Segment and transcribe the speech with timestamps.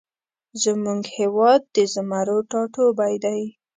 [0.63, 3.41] زمونږ هیواد د زمرو ټاټوبی دی